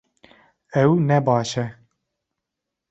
Ew 0.81 0.91
ne 1.07 1.17
baş 1.25 1.51
e 1.65 1.65